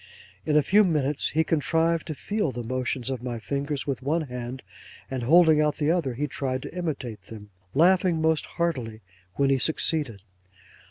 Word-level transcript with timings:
In 0.47 0.57
a 0.57 0.63
few 0.63 0.83
minutes 0.83 1.29
he 1.29 1.43
contrived 1.43 2.07
to 2.07 2.15
feel 2.15 2.51
the 2.51 2.63
motions 2.63 3.11
of 3.11 3.21
my 3.21 3.37
fingers 3.37 3.85
with 3.85 4.01
one 4.01 4.21
hand, 4.23 4.63
and 5.11 5.21
holding 5.21 5.61
out 5.61 5.75
the 5.75 5.91
other 5.91 6.15
he 6.15 6.25
tried 6.25 6.63
to 6.63 6.73
imitate 6.75 7.21
them, 7.21 7.51
laughing 7.75 8.19
most 8.19 8.47
heartily 8.57 9.01
when 9.35 9.51
he 9.51 9.59
succeeded. 9.59 10.23